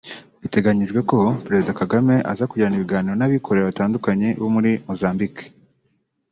[0.41, 5.43] Bitegamyijwe ko Perezida Kagame aza kugirana ibiganiro n’abikorera batandukanye bo muri Mozambique